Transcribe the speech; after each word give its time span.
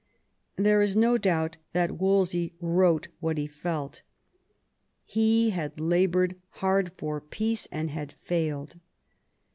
There 0.55 0.81
is 0.81 0.95
no 0.95 1.19
doubt 1.19 1.57
that 1.73 1.99
Wolsey 1.99 2.55
wrote 2.59 3.09
what 3.19 3.37
he 3.37 3.45
felt. 3.45 4.01
He 5.05 5.51
had 5.51 5.79
laboured 5.79 6.37
hard 6.53 6.91
for 6.97 7.21
peace, 7.21 7.67
and 7.71 7.91
had 7.91 8.13
failed. 8.13 8.77